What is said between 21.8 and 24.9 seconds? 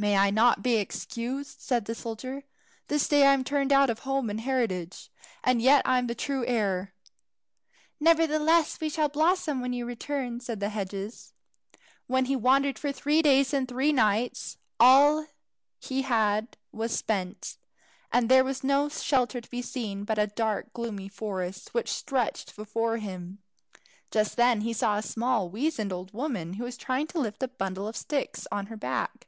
stretched before him. Just then he